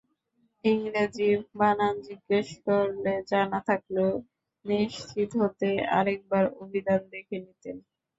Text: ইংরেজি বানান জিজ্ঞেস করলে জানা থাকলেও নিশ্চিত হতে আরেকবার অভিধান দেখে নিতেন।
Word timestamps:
ইংরেজি 0.63 1.29
বানান 1.55 1.95
জিজ্ঞেস 2.07 2.47
করলে 2.65 3.13
জানা 3.29 3.59
থাকলেও 3.67 4.11
নিশ্চিত 4.65 5.29
হতে 5.41 5.69
আরেকবার 5.91 6.43
অভিধান 6.61 7.01
দেখে 7.13 7.37
নিতেন। 7.39 7.75